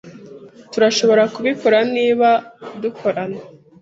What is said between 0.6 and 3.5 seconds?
Turashobora kubikora niba dukorana.